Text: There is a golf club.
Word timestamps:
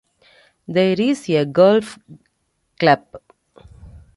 There 0.67 0.99
is 0.99 1.29
a 1.29 1.45
golf 1.45 1.99
club. 2.79 3.05